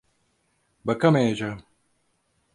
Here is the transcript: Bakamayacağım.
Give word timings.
Bakamayacağım. 0.85 1.61